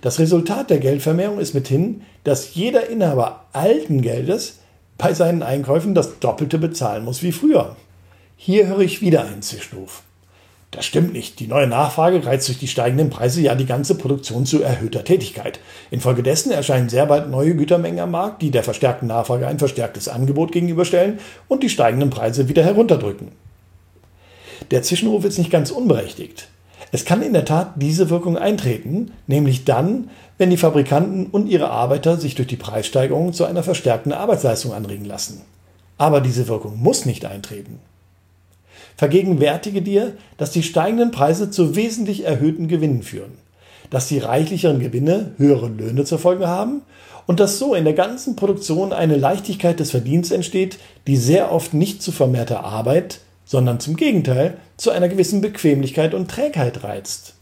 Das 0.00 0.18
Resultat 0.18 0.70
der 0.70 0.78
Geldvermehrung 0.78 1.38
ist 1.38 1.52
mithin, 1.52 2.00
dass 2.24 2.54
jeder 2.54 2.88
Inhaber 2.88 3.44
alten 3.52 4.00
Geldes 4.00 4.60
bei 5.02 5.14
seinen 5.14 5.42
Einkäufen 5.42 5.96
das 5.96 6.20
Doppelte 6.20 6.58
bezahlen 6.58 7.04
muss 7.04 7.24
wie 7.24 7.32
früher. 7.32 7.74
Hier 8.36 8.68
höre 8.68 8.80
ich 8.80 9.00
wieder 9.00 9.24
einen 9.24 9.42
Zwischenruf. 9.42 10.02
Das 10.70 10.86
stimmt 10.86 11.12
nicht. 11.12 11.40
Die 11.40 11.48
neue 11.48 11.66
Nachfrage 11.66 12.24
reizt 12.24 12.46
durch 12.46 12.60
die 12.60 12.68
steigenden 12.68 13.10
Preise 13.10 13.40
ja 13.40 13.56
die 13.56 13.66
ganze 13.66 13.96
Produktion 13.96 14.46
zu 14.46 14.62
erhöhter 14.62 15.02
Tätigkeit. 15.02 15.58
Infolgedessen 15.90 16.52
erscheinen 16.52 16.88
sehr 16.88 17.06
bald 17.06 17.28
neue 17.28 17.56
Gütermengen 17.56 17.98
am 17.98 18.12
Markt, 18.12 18.42
die 18.42 18.52
der 18.52 18.62
verstärkten 18.62 19.08
Nachfrage 19.08 19.48
ein 19.48 19.58
verstärktes 19.58 20.06
Angebot 20.06 20.52
gegenüberstellen 20.52 21.18
und 21.48 21.64
die 21.64 21.68
steigenden 21.68 22.10
Preise 22.10 22.48
wieder 22.48 22.62
herunterdrücken. 22.62 23.32
Der 24.70 24.82
Zwischenruf 24.82 25.24
ist 25.24 25.38
nicht 25.38 25.50
ganz 25.50 25.72
unberechtigt. 25.72 26.46
Es 26.94 27.06
kann 27.06 27.22
in 27.22 27.32
der 27.32 27.46
Tat 27.46 27.72
diese 27.76 28.10
Wirkung 28.10 28.36
eintreten, 28.36 29.12
nämlich 29.26 29.64
dann, 29.64 30.10
wenn 30.36 30.50
die 30.50 30.58
Fabrikanten 30.58 31.26
und 31.26 31.48
ihre 31.48 31.70
Arbeiter 31.70 32.18
sich 32.18 32.34
durch 32.34 32.48
die 32.48 32.56
Preissteigerung 32.56 33.32
zu 33.32 33.46
einer 33.46 33.62
verstärkten 33.62 34.12
Arbeitsleistung 34.12 34.74
anregen 34.74 35.06
lassen. 35.06 35.40
Aber 35.96 36.20
diese 36.20 36.48
Wirkung 36.48 36.78
muss 36.82 37.06
nicht 37.06 37.24
eintreten. 37.24 37.80
Vergegenwärtige 38.98 39.80
dir, 39.80 40.12
dass 40.36 40.50
die 40.50 40.62
steigenden 40.62 41.12
Preise 41.12 41.50
zu 41.50 41.76
wesentlich 41.76 42.26
erhöhten 42.26 42.68
Gewinnen 42.68 43.02
führen, 43.02 43.38
dass 43.88 44.08
die 44.08 44.18
reichlicheren 44.18 44.78
Gewinne 44.78 45.32
höhere 45.38 45.68
Löhne 45.68 46.04
zur 46.04 46.18
Folge 46.18 46.46
haben 46.46 46.82
und 47.26 47.40
dass 47.40 47.58
so 47.58 47.74
in 47.74 47.84
der 47.84 47.94
ganzen 47.94 48.36
Produktion 48.36 48.92
eine 48.92 49.16
Leichtigkeit 49.16 49.80
des 49.80 49.92
Verdienstes 49.92 50.36
entsteht, 50.36 50.78
die 51.06 51.16
sehr 51.16 51.52
oft 51.52 51.72
nicht 51.72 52.02
zu 52.02 52.12
vermehrter 52.12 52.64
Arbeit, 52.64 53.20
sondern 53.44 53.80
zum 53.80 53.96
Gegenteil 53.96 54.58
zu 54.76 54.90
einer 54.90 55.08
gewissen 55.08 55.40
Bequemlichkeit 55.40 56.14
und 56.14 56.30
Trägheit 56.30 56.84
reizt. 56.84 57.34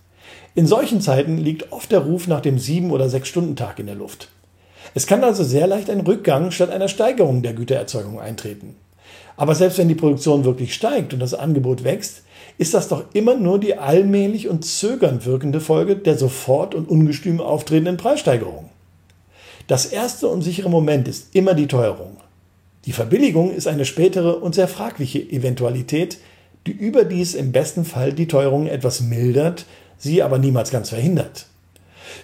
In 0.55 0.67
solchen 0.67 1.01
Zeiten 1.01 1.39
liegt 1.39 1.73
oft 1.73 1.93
der 1.93 2.01
Ruf 2.01 2.27
nach 2.27 2.41
dem 2.41 2.59
sieben 2.59 2.91
oder 2.91 3.09
sechs 3.09 3.29
Stunden 3.29 3.57
Tag 3.57 3.79
in 3.79 3.87
der 3.87 3.95
Luft. 3.95 4.29
Es 4.95 5.07
kann 5.07 5.23
also 5.23 5.45
sehr 5.45 5.67
leicht 5.67 5.89
ein 5.89 6.01
Rückgang 6.01 6.51
statt 6.51 6.71
einer 6.71 6.89
Steigerung 6.89 7.43
der 7.43 7.55
Gütererzeugung 7.55 8.21
eintreten. 8.21 8.75
Aber 9.37 9.55
selbst 9.55 9.79
wenn 9.79 9.89
die 9.89 9.95
Produktion 9.95 10.45
wirklich 10.45 10.75
steigt 10.75 11.15
und 11.15 11.21
das 11.21 11.35
Angebot 11.35 11.85
wächst, 11.85 12.23
ist 12.59 12.75
das 12.75 12.89
doch 12.89 13.05
immer 13.15 13.37
nur 13.37 13.59
die 13.59 13.79
allmählich 13.79 14.49
und 14.49 14.65
zögernd 14.65 15.25
wirkende 15.25 15.61
Folge 15.61 15.97
der 15.97 16.19
sofort 16.19 16.75
und 16.75 16.89
ungestüm 16.89 17.41
auftretenden 17.41 17.97
Preissteigerung. 17.97 18.69
Das 19.67 19.87
erste 19.87 20.29
und 20.29 20.43
sichere 20.43 20.69
Moment 20.69 21.07
ist 21.07 21.35
immer 21.35 21.55
die 21.55 21.69
Teuerung. 21.69 22.17
Die 22.87 22.93
Verbilligung 22.93 23.53
ist 23.53 23.67
eine 23.67 23.85
spätere 23.85 24.43
und 24.43 24.55
sehr 24.55 24.69
fragliche 24.69 25.19
Eventualität, 25.19 26.19
die 26.67 26.73
überdies 26.73 27.35
im 27.35 27.53
besten 27.53 27.85
Fall 27.85 28.13
die 28.13 28.29
Teuerung 28.29 28.67
etwas 28.67 29.01
mildert, 29.01 29.67
sie 29.99 30.23
aber 30.23 30.39
niemals 30.39 30.71
ganz 30.71 30.89
verhindert. 30.91 31.47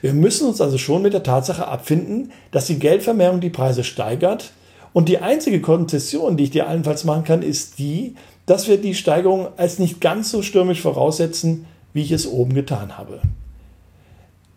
Wir 0.00 0.14
müssen 0.14 0.48
uns 0.48 0.60
also 0.60 0.78
schon 0.78 1.02
mit 1.02 1.12
der 1.12 1.22
Tatsache 1.22 1.68
abfinden, 1.68 2.32
dass 2.50 2.66
die 2.66 2.78
Geldvermehrung 2.78 3.40
die 3.40 3.50
Preise 3.50 3.84
steigert 3.84 4.52
und 4.92 5.08
die 5.10 5.18
einzige 5.18 5.60
Konzession, 5.60 6.36
die 6.36 6.44
ich 6.44 6.50
dir 6.50 6.68
allenfalls 6.68 7.04
machen 7.04 7.24
kann, 7.24 7.42
ist 7.42 7.78
die, 7.78 8.14
dass 8.46 8.66
wir 8.66 8.78
die 8.78 8.94
Steigerung 8.94 9.48
als 9.58 9.78
nicht 9.78 10.00
ganz 10.00 10.30
so 10.30 10.40
stürmisch 10.40 10.80
voraussetzen, 10.80 11.66
wie 11.92 12.02
ich 12.02 12.12
es 12.12 12.26
oben 12.26 12.54
getan 12.54 12.96
habe. 12.96 13.20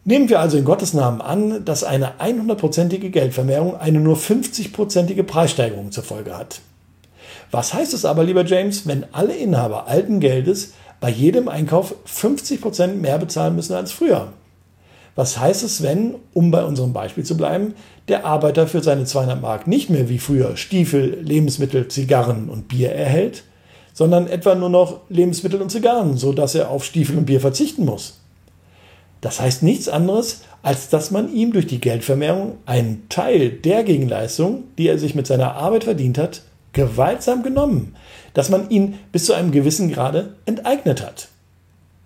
Nehmen 0.09 0.27
wir 0.27 0.39
also 0.39 0.57
in 0.57 0.65
Gottes 0.65 0.95
Namen 0.95 1.21
an, 1.21 1.63
dass 1.65 1.83
eine 1.83 2.13
100%ige 2.19 3.11
Geldvermehrung 3.11 3.79
eine 3.79 3.99
nur 3.99 4.17
50%ige 4.17 5.23
Preissteigerung 5.23 5.91
zur 5.91 6.03
Folge 6.03 6.35
hat. 6.35 6.61
Was 7.51 7.75
heißt 7.75 7.93
es 7.93 8.05
aber, 8.05 8.23
lieber 8.23 8.43
James, 8.43 8.87
wenn 8.87 9.05
alle 9.11 9.35
Inhaber 9.35 9.85
alten 9.85 10.19
Geldes 10.19 10.73
bei 10.99 11.11
jedem 11.11 11.47
Einkauf 11.47 11.93
50% 12.07 12.95
mehr 12.95 13.19
bezahlen 13.19 13.55
müssen 13.55 13.75
als 13.75 13.91
früher. 13.91 14.29
Was 15.13 15.37
heißt 15.37 15.61
es, 15.61 15.83
wenn, 15.83 16.15
um 16.33 16.49
bei 16.49 16.63
unserem 16.63 16.91
Beispiel 16.91 17.23
zu 17.23 17.37
bleiben, 17.37 17.75
der 18.07 18.25
Arbeiter 18.25 18.65
für 18.65 18.81
seine 18.81 19.05
200 19.05 19.39
Mark 19.39 19.67
nicht 19.67 19.91
mehr 19.91 20.09
wie 20.09 20.17
früher 20.17 20.57
Stiefel, 20.57 21.19
Lebensmittel, 21.21 21.87
Zigarren 21.87 22.49
und 22.49 22.67
Bier 22.67 22.93
erhält, 22.93 23.43
sondern 23.93 24.25
etwa 24.25 24.55
nur 24.55 24.69
noch 24.69 25.01
Lebensmittel 25.09 25.61
und 25.61 25.69
Zigarren, 25.69 26.17
sodass 26.17 26.55
er 26.55 26.71
auf 26.71 26.83
Stiefel 26.83 27.15
und 27.15 27.27
Bier 27.27 27.41
verzichten 27.41 27.85
muss? 27.85 28.18
Das 29.21 29.39
heißt 29.39 29.63
nichts 29.63 29.89
anderes, 29.89 30.41
als 30.61 30.89
dass 30.89 31.11
man 31.11 31.33
ihm 31.33 31.51
durch 31.51 31.67
die 31.67 31.81
Geldvermehrung 31.81 32.57
einen 32.65 33.07
Teil 33.09 33.49
der 33.49 33.83
Gegenleistung, 33.83 34.63
die 34.77 34.87
er 34.87 34.97
sich 34.97 35.15
mit 35.15 35.27
seiner 35.27 35.55
Arbeit 35.55 35.85
verdient 35.85 36.17
hat, 36.17 36.43
gewaltsam 36.73 37.43
genommen, 37.43 37.95
dass 38.33 38.49
man 38.49 38.69
ihn 38.69 38.99
bis 39.11 39.25
zu 39.25 39.33
einem 39.33 39.51
gewissen 39.51 39.91
Grade 39.91 40.35
enteignet 40.45 41.05
hat. 41.05 41.29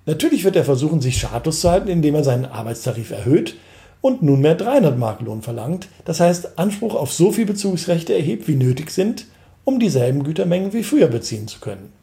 Natürlich 0.05 0.43
wird 0.43 0.55
er 0.55 0.65
versuchen, 0.65 1.01
sich 1.01 1.17
schadlos 1.17 1.61
zu 1.61 1.69
halten, 1.69 1.89
indem 1.89 2.15
er 2.15 2.23
seinen 2.23 2.45
Arbeitstarif 2.45 3.11
erhöht 3.11 3.55
und 4.01 4.21
nunmehr 4.21 4.55
300 4.55 4.97
Mark 4.97 5.21
Lohn 5.21 5.41
verlangt, 5.41 5.87
das 6.05 6.19
heißt 6.19 6.57
Anspruch 6.59 6.95
auf 6.95 7.13
so 7.13 7.31
viel 7.31 7.45
Bezugsrechte 7.45 8.13
erhebt, 8.13 8.47
wie 8.47 8.55
nötig 8.55 8.91
sind, 8.91 9.27
um 9.63 9.79
dieselben 9.79 10.23
Gütermengen 10.23 10.73
wie 10.73 10.83
früher 10.83 11.07
beziehen 11.07 11.47
zu 11.47 11.59
können. 11.59 11.93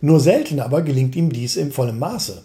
Nur 0.00 0.20
selten 0.20 0.60
aber 0.60 0.82
gelingt 0.82 1.16
ihm 1.16 1.32
dies 1.32 1.56
im 1.56 1.72
vollen 1.72 1.98
Maße. 1.98 2.44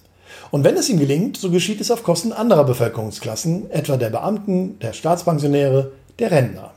Und 0.51 0.63
wenn 0.63 0.75
es 0.75 0.89
ihm 0.89 1.00
gelingt, 1.00 1.38
so 1.38 1.51
geschieht 1.51 1.82
es 1.82 1.91
auf 1.91 2.03
Kosten 2.03 2.34
anderer 2.34 2.63
Bevölkerungsklassen, 2.63 3.72
etwa 3.72 3.98
der 3.98 4.10
Beamten, 4.10 4.79
der 4.79 4.94
Staatspensionäre, 4.94 5.91
der 6.20 6.32
Rentner. 6.32 6.74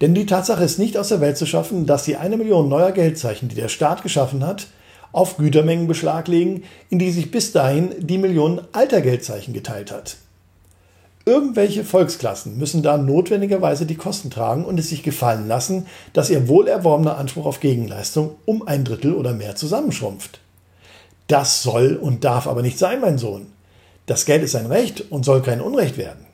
Denn 0.00 0.14
die 0.14 0.26
Tatsache 0.26 0.64
ist 0.64 0.78
nicht 0.78 0.98
aus 0.98 1.08
der 1.08 1.20
Welt 1.20 1.38
zu 1.38 1.46
schaffen, 1.46 1.86
dass 1.86 2.04
die 2.04 2.16
eine 2.16 2.36
Million 2.36 2.68
neuer 2.68 2.92
Geldzeichen, 2.92 3.48
die 3.48 3.54
der 3.54 3.68
Staat 3.68 4.02
geschaffen 4.02 4.46
hat, 4.46 4.66
auf 5.12 5.38
Gütermengen 5.38 5.86
Beschlag 5.86 6.28
legen, 6.28 6.64
in 6.90 6.98
die 6.98 7.10
sich 7.10 7.30
bis 7.30 7.52
dahin 7.52 7.94
die 7.98 8.18
Million 8.18 8.60
alter 8.72 9.00
Geldzeichen 9.00 9.54
geteilt 9.54 9.90
hat. 9.90 10.16
Irgendwelche 11.24 11.82
Volksklassen 11.82 12.56
müssen 12.56 12.84
da 12.84 12.98
notwendigerweise 12.98 13.84
die 13.84 13.96
Kosten 13.96 14.30
tragen 14.30 14.64
und 14.64 14.78
es 14.78 14.90
sich 14.90 15.02
gefallen 15.02 15.48
lassen, 15.48 15.86
dass 16.12 16.30
ihr 16.30 16.46
wohlerworbener 16.46 17.18
Anspruch 17.18 17.46
auf 17.46 17.58
Gegenleistung 17.58 18.36
um 18.44 18.64
ein 18.66 18.84
Drittel 18.84 19.14
oder 19.14 19.32
mehr 19.32 19.56
zusammenschrumpft. 19.56 20.40
Das 21.26 21.62
soll 21.62 21.96
und 21.96 22.24
darf 22.24 22.46
aber 22.46 22.62
nicht 22.62 22.78
sein, 22.78 23.00
mein 23.00 23.18
Sohn. 23.18 23.46
Das 24.06 24.24
Geld 24.24 24.42
ist 24.42 24.54
ein 24.54 24.66
Recht 24.66 25.10
und 25.10 25.24
soll 25.24 25.42
kein 25.42 25.60
Unrecht 25.60 25.96
werden. 25.96 26.26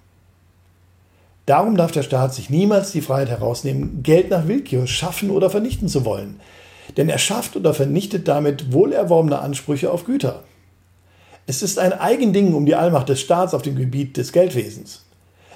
Darum 1.47 1.77
darf 1.77 1.91
der 1.91 2.03
Staat 2.03 2.35
sich 2.35 2.51
niemals 2.51 2.93
die 2.93 3.01
Freiheit 3.01 3.31
herausnehmen, 3.31 4.03
Geld 4.03 4.31
nach 4.31 4.47
Willkür 4.47 4.87
schaffen 4.87 5.31
oder 5.31 5.51
vernichten 5.51 5.89
zu 5.89 6.05
wollen. 6.05 6.39
Denn 6.97 7.09
er 7.09 7.19
schafft 7.19 7.57
oder 7.57 7.75
vernichtet 7.75 8.29
damit 8.29 8.73
wohlerworbene 8.73 9.39
Ansprüche 9.39 9.91
auf 9.91 10.05
Güter. 10.05 10.45
Es 11.47 11.63
ist 11.63 11.79
ein 11.79 11.93
Eigending 11.93 12.55
um 12.55 12.67
die 12.67 12.77
Allmacht 12.77 13.09
des 13.09 13.21
Staats 13.21 13.55
auf 13.55 13.63
dem 13.63 13.75
Gebiet 13.75 14.17
des 14.17 14.33
Geldwesens. 14.33 15.05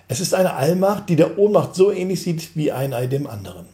Es 0.08 0.20
ist 0.20 0.34
eine 0.34 0.54
Allmacht, 0.54 1.08
die 1.08 1.16
der 1.16 1.38
Ohnmacht 1.38 1.74
so 1.74 1.92
ähnlich 1.92 2.22
sieht 2.22 2.56
wie 2.56 2.72
ein 2.72 2.92
Ei 2.92 3.06
dem 3.06 3.26
anderen. 3.26 3.66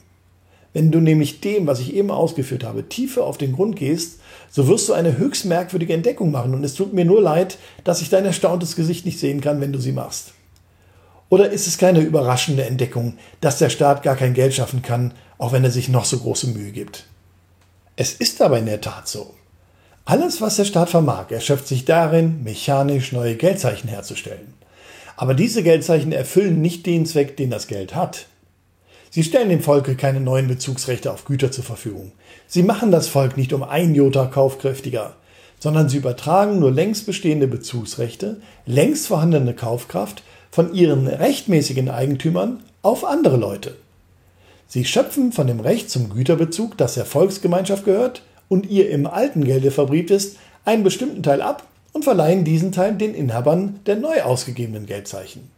Wenn 0.73 0.91
du 0.91 1.01
nämlich 1.01 1.41
dem, 1.41 1.67
was 1.67 1.81
ich 1.81 1.95
eben 1.95 2.11
ausgeführt 2.11 2.65
habe, 2.65 2.89
tiefer 2.89 3.25
auf 3.25 3.37
den 3.37 3.53
Grund 3.53 3.77
gehst, 3.77 4.21
so 4.51 4.69
wirst 4.69 4.89
du 4.89 4.95
eine 4.95 5.19
höchst 5.19 5.45
merkwürdige 5.45 5.93
Entdeckung 5.93 6.31
machen 6.31 6.55
und 6.55 6.65
es 6.65 6.75
tut 6.75 6.95
mir 6.95 7.05
nur 7.05 7.21
leid, 7.21 7.59
dass 7.85 8.01
ich 8.01 8.09
dein 8.09 8.25
erstauntes 8.25 8.77
Gesicht 8.77 9.05
nicht 9.05 9.19
sehen 9.19 9.41
kann, 9.41 9.61
wenn 9.61 9.73
du 9.73 9.79
sie 9.79 9.93
machst. 9.93 10.33
Oder 11.29 11.51
ist 11.51 11.67
es 11.67 11.79
keine 11.79 12.01
überraschende 12.01 12.65
Entdeckung, 12.65 13.15
dass 13.41 13.59
der 13.59 13.71
Staat 13.71 14.03
gar 14.03 14.17
kein 14.17 14.35
Geld 14.35 14.55
schaffen 14.55 14.83
kann, 14.83 15.15
auch 15.39 15.53
wenn 15.53 15.65
er 15.65 15.71
sich 15.71 15.89
noch 15.89 16.05
so 16.05 16.19
große 16.19 16.49
Mühe 16.49 16.73
gibt? 16.73 17.07
Es 17.97 18.13
ist 18.15 18.41
aber 18.43 18.59
in 18.59 18.67
der 18.67 18.81
Tat 18.81 19.09
so. 19.09 19.35
Alles, 20.05 20.41
was 20.41 20.57
der 20.57 20.65
Staat 20.65 20.91
vermag, 20.91 21.31
erschöpft 21.31 21.69
sich 21.69 21.85
darin, 21.85 22.43
mechanisch 22.43 23.13
neue 23.13 23.37
Geldzeichen 23.37 23.89
herzustellen. 23.89 24.55
Aber 25.17 25.35
diese 25.35 25.63
Geldzeichen 25.63 26.13
erfüllen 26.13 26.61
nicht 26.61 26.85
den 26.87 27.07
Zweck, 27.07 27.37
den 27.37 27.51
das 27.51 27.67
Geld 27.67 27.95
hat. 27.95 28.27
Sie 29.15 29.23
stellen 29.23 29.51
dem 29.51 29.61
Volke 29.61 29.95
keine 29.95 30.21
neuen 30.21 30.49
Bezugsrechte 30.49 31.13
auf 31.13 31.27
Güter 31.27 31.53
zur 31.53 31.65
Verfügung. 31.65 32.13
Sie 32.47 32.63
machen 32.63 32.91
das 32.91 33.09
Volk 33.09 33.37
nicht 33.37 33.53
um 33.53 33.63
ein 33.63 33.95
Jota 33.95 34.25
kaufkräftiger. 34.25 35.17
sondern 35.59 35.89
sie 35.89 35.99
übertragen 35.99 36.59
nur 36.59 36.73
längst 36.73 37.07
bestehende 37.07 37.47
Bezugsrechte, 37.47 38.41
längst 38.67 39.07
vorhandene 39.07 39.55
Kaufkraft 39.55 40.25
von 40.51 40.75
ihren 40.75 41.07
rechtmäßigen 41.07 41.89
Eigentümern 41.89 42.65
auf 42.83 43.05
andere 43.05 43.37
Leute. 43.37 43.77
Sie 44.67 44.85
schöpfen 44.85 45.31
von 45.31 45.47
dem 45.47 45.61
Recht 45.61 45.89
zum 45.89 46.11
Güterbezug, 46.11 46.77
das 46.79 46.95
der 46.95 47.05
Volksgemeinschaft 47.05 47.85
gehört 47.85 48.23
und 48.49 48.69
ihr 48.71 48.91
im 48.91 49.07
alten 49.07 49.45
Gelde 49.45 49.71
verbrieft 49.71 50.11
ist, 50.11 50.37
einen 50.65 50.83
bestimmten 50.83 51.23
Teil 51.23 51.43
ab 51.43 51.65
und 51.93 52.03
verleihen 52.03 52.43
diesen 52.45 52.73
Teil 52.73 52.95
den 52.95 53.15
Inhabern 53.15 53.79
der 53.87 53.95
neu 53.95 54.23
ausgegebenen 54.23 54.87
Geldzeichen. 54.87 55.49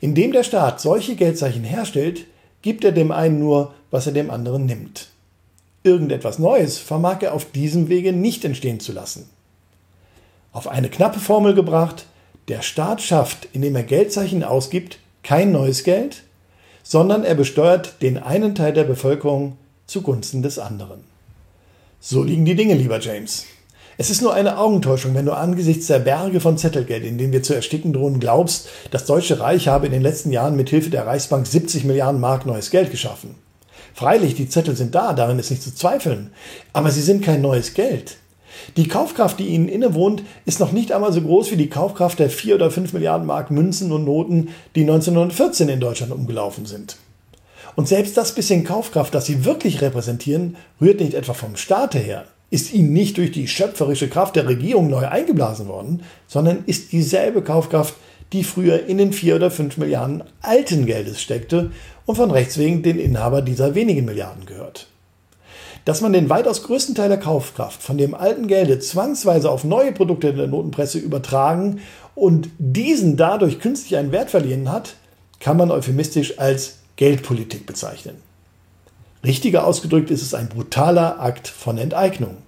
Indem 0.00 0.32
der 0.32 0.42
Staat 0.42 0.80
solche 0.80 1.14
Geldzeichen 1.14 1.62
herstellt, 1.62 2.26
gibt 2.66 2.82
er 2.82 2.90
dem 2.90 3.12
einen 3.12 3.38
nur, 3.38 3.74
was 3.92 4.08
er 4.08 4.12
dem 4.12 4.28
anderen 4.28 4.66
nimmt. 4.66 5.10
Irgendetwas 5.84 6.40
Neues 6.40 6.78
vermag 6.78 7.22
er 7.22 7.32
auf 7.32 7.52
diesem 7.52 7.88
Wege 7.88 8.12
nicht 8.12 8.44
entstehen 8.44 8.80
zu 8.80 8.90
lassen. 8.90 9.30
Auf 10.50 10.66
eine 10.66 10.88
knappe 10.88 11.20
Formel 11.20 11.54
gebracht, 11.54 12.06
der 12.48 12.62
Staat 12.62 13.00
schafft, 13.00 13.46
indem 13.52 13.76
er 13.76 13.84
Geldzeichen 13.84 14.42
ausgibt, 14.42 14.98
kein 15.22 15.52
neues 15.52 15.84
Geld, 15.84 16.24
sondern 16.82 17.22
er 17.22 17.36
besteuert 17.36 18.02
den 18.02 18.18
einen 18.18 18.56
Teil 18.56 18.72
der 18.72 18.82
Bevölkerung 18.82 19.58
zugunsten 19.86 20.42
des 20.42 20.58
anderen. 20.58 21.04
So 22.00 22.24
liegen 22.24 22.44
die 22.44 22.56
Dinge, 22.56 22.74
lieber 22.74 22.98
James. 22.98 23.46
Es 23.98 24.10
ist 24.10 24.20
nur 24.20 24.34
eine 24.34 24.58
Augentäuschung, 24.58 25.14
wenn 25.14 25.24
du 25.24 25.32
angesichts 25.32 25.86
der 25.86 26.00
Berge 26.00 26.40
von 26.40 26.58
Zettelgeld, 26.58 27.02
in 27.02 27.16
denen 27.16 27.32
wir 27.32 27.42
zu 27.42 27.54
ersticken 27.54 27.94
drohen, 27.94 28.20
glaubst, 28.20 28.68
das 28.90 29.06
Deutsche 29.06 29.40
Reich 29.40 29.68
habe 29.68 29.86
in 29.86 29.92
den 29.92 30.02
letzten 30.02 30.30
Jahren 30.32 30.54
mit 30.54 30.68
Hilfe 30.68 30.90
der 30.90 31.06
Reichsbank 31.06 31.46
70 31.46 31.84
Milliarden 31.84 32.20
Mark 32.20 32.44
neues 32.44 32.70
Geld 32.70 32.90
geschaffen. 32.90 33.36
Freilich, 33.94 34.34
die 34.34 34.50
Zettel 34.50 34.76
sind 34.76 34.94
da, 34.94 35.14
darin 35.14 35.38
ist 35.38 35.50
nicht 35.50 35.62
zu 35.62 35.74
zweifeln, 35.74 36.30
aber 36.74 36.90
sie 36.90 37.00
sind 37.00 37.24
kein 37.24 37.40
neues 37.40 37.72
Geld. 37.72 38.18
Die 38.76 38.86
Kaufkraft, 38.86 39.38
die 39.38 39.46
ihnen 39.46 39.68
innewohnt, 39.68 40.22
ist 40.44 40.60
noch 40.60 40.72
nicht 40.72 40.92
einmal 40.92 41.14
so 41.14 41.22
groß 41.22 41.50
wie 41.50 41.56
die 41.56 41.70
Kaufkraft 41.70 42.18
der 42.18 42.28
4 42.28 42.56
oder 42.56 42.70
5 42.70 42.92
Milliarden 42.92 43.26
Mark 43.26 43.50
Münzen 43.50 43.92
und 43.92 44.04
Noten, 44.04 44.48
die 44.74 44.82
1914 44.82 45.70
in 45.70 45.80
Deutschland 45.80 46.12
umgelaufen 46.12 46.66
sind. 46.66 46.96
Und 47.76 47.88
selbst 47.88 48.18
das 48.18 48.34
bisschen 48.34 48.64
Kaufkraft, 48.64 49.14
das 49.14 49.24
sie 49.24 49.46
wirklich 49.46 49.80
repräsentieren, 49.80 50.56
rührt 50.82 51.00
nicht 51.00 51.14
etwa 51.14 51.32
vom 51.32 51.56
Staate 51.56 51.98
her, 51.98 52.26
ist 52.56 52.72
ihnen 52.72 52.94
nicht 52.94 53.18
durch 53.18 53.32
die 53.32 53.48
schöpferische 53.48 54.08
Kraft 54.08 54.34
der 54.34 54.48
Regierung 54.48 54.88
neu 54.88 55.06
eingeblasen 55.06 55.68
worden, 55.68 56.02
sondern 56.26 56.64
ist 56.64 56.92
dieselbe 56.92 57.42
Kaufkraft, 57.42 57.94
die 58.32 58.44
früher 58.44 58.86
in 58.86 58.96
den 58.96 59.12
4 59.12 59.36
oder 59.36 59.50
5 59.50 59.76
Milliarden 59.76 60.24
alten 60.40 60.86
Geldes 60.86 61.20
steckte 61.20 61.70
und 62.06 62.16
von 62.16 62.30
Rechts 62.30 62.56
wegen 62.56 62.82
den 62.82 62.98
Inhaber 62.98 63.42
dieser 63.42 63.74
wenigen 63.74 64.06
Milliarden 64.06 64.46
gehört 64.46 64.88
dass 65.86 66.00
man 66.00 66.12
den 66.12 66.28
weitaus 66.28 66.64
größten 66.64 66.96
Teil 66.96 67.08
der 67.08 67.20
Kaufkraft 67.20 67.80
von 67.80 67.96
dem 67.96 68.12
alten 68.12 68.48
Gelde 68.48 68.80
zwangsweise 68.80 69.48
auf 69.48 69.62
neue 69.62 69.92
Produkte 69.92 70.26
in 70.28 70.36
der 70.36 70.48
Notenpresse 70.48 70.98
übertragen 70.98 71.80
und 72.16 72.48
diesen 72.58 73.16
dadurch 73.16 73.60
künstlich 73.60 73.96
einen 73.96 74.10
Wert 74.10 74.30
verliehen 74.30 74.72
hat, 74.72 74.96
kann 75.38 75.56
man 75.56 75.70
euphemistisch 75.70 76.40
als 76.40 76.78
Geldpolitik 76.96 77.66
bezeichnen. 77.66 78.16
Richtiger 79.24 79.64
ausgedrückt 79.64 80.10
ist 80.10 80.22
es 80.22 80.34
ein 80.34 80.48
brutaler 80.48 81.20
Akt 81.20 81.46
von 81.46 81.78
Enteignung. 81.78 82.38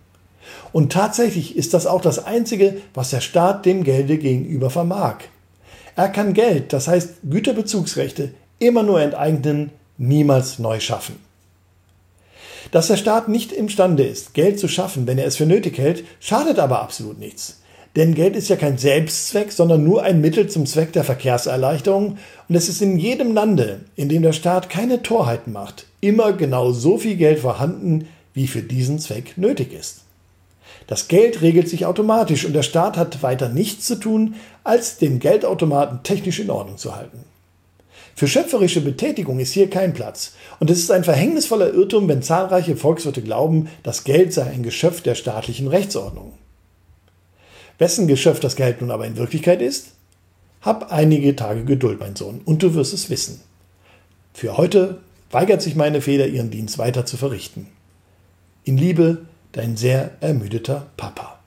Und 0.73 0.93
tatsächlich 0.93 1.57
ist 1.57 1.75
das 1.75 1.87
auch 1.87 2.01
das 2.01 2.25
Einzige, 2.25 2.77
was 2.95 3.11
der 3.11 3.21
Staat 3.21 3.67
dem 3.67 3.85
Gelde 3.85 4.19
gegenüber 4.19 4.71
vermag. 4.71 5.17
Er 5.97 6.09
kann 6.09 6.35
Geld, 6.35 6.73
das 6.73 6.89
heißt 6.89 7.17
Güterbezugsrechte, 7.29 8.33
immer 8.59 8.83
nur 8.83 9.01
enteignen, 9.01 9.71
niemals 9.97 10.59
neu 10.59 10.81
schaffen. 10.81 11.17
Dass 12.71 12.89
der 12.89 12.97
Staat 12.97 13.29
nicht 13.29 13.53
imstande 13.53 14.05
ist, 14.05 14.35
Geld 14.35 14.61
zu 14.61 14.69
schaffen, 14.69 15.07
wenn 15.07 15.19
er 15.19 15.27
es 15.27 15.37
für 15.37 15.47
nötig 15.47 15.79
hält, 15.79 16.05
schadet 16.21 16.59
aber 16.59 16.83
absolut 16.83 17.19
nichts. 17.19 17.61
Denn 17.97 18.15
Geld 18.15 18.37
ist 18.37 18.49
ja 18.49 18.57
kein 18.57 18.79
Selbstzweck, 18.79 19.51
sondern 19.51 19.83
nur 19.83 20.03
ein 20.03 20.21
Mittel 20.21 20.49
zum 20.49 20.67
Zweck 20.67 20.93
der 20.93 21.05
Verkehrserleichterung. 21.05 22.19
Und 22.49 22.55
es 22.55 22.69
ist 22.69 22.83
in 22.83 22.99
jedem 22.99 23.35
Lande, 23.35 23.81
in 23.97 24.09
dem 24.09 24.23
der 24.23 24.33
Staat 24.33 24.71
keine 24.71 25.03
Torheiten 25.03 25.53
macht, 25.53 25.87
immer 26.01 26.33
genau 26.33 26.71
so 26.71 26.99
viel 26.99 27.17
Geld 27.17 27.41
vorhanden, 27.41 28.07
wie 28.35 28.47
für 28.47 28.63
diesen 28.63 28.99
Zweck 28.99 29.37
nötig 29.37 29.73
ist. 29.73 30.05
Das 30.87 31.09
Geld 31.09 31.43
regelt 31.43 31.69
sich 31.69 31.87
automatisch 31.87 32.45
und 32.45 32.55
der 32.55 32.63
Staat 32.63 32.97
hat 32.97 33.23
weiter 33.23 33.49
nichts 33.49 33.87
zu 33.87 33.97
tun, 33.97 34.37
als 34.65 34.99
den 34.99 35.19
Geldautomaten 35.19 36.03
technisch 36.03 36.41
in 36.41 36.51
Ordnung 36.51 36.79
zu 36.79 36.97
halten. 36.97 37.25
Für 38.15 38.27
schöpferische 38.27 38.81
Betätigung 38.81 39.39
ist 39.39 39.53
hier 39.53 39.71
kein 39.71 39.95
Platz. 39.95 40.33
Und 40.59 40.71
es 40.71 40.79
ist 40.79 40.91
ein 40.91 41.05
verhängnisvoller 41.05 41.73
Irrtum, 41.73 42.09
wenn 42.09 42.21
zahlreiche 42.21 42.77
Volkswirte 42.77 43.23
glauben, 43.23 43.69
das 43.85 44.03
Geld 44.03 44.33
sei 44.33 44.45
ein 44.51 44.65
Geschöpf 44.65 45.03
der 45.03 45.15
staatlichen 45.15 45.69
Rechtsordnung. 45.69 46.33
Wessen 47.79 48.09
Geschöpf 48.09 48.41
das 48.41 48.57
Geld 48.57 48.81
nun 48.81 48.91
aber 48.91 49.07
in 49.07 49.17
Wirklichkeit 49.17 49.63
ist? 49.63 49.93
Hab 50.63 50.91
einige 50.91 51.37
Tage 51.37 51.65
Geduld, 51.65 52.01
mein 52.01 52.17
Sohn, 52.17 52.41
und 52.45 52.61
du 52.63 52.75
wirst 52.75 52.93
es 52.93 53.09
wissen. 53.09 53.41
Für 54.35 54.57
heute 54.57 54.99
weigert 55.31 55.63
sich 55.63 55.77
meine 55.77 56.01
Feder, 56.01 56.27
ihren 56.27 56.51
Dienst 56.51 56.79
weiter 56.79 57.07
zu 57.07 57.17
verrichten. 57.17 57.69
In 58.65 58.77
Liebe, 58.77 59.27
dein 59.53 59.77
sehr 59.77 60.11
ermüdeter 60.21 60.87
Papa. 60.97 61.38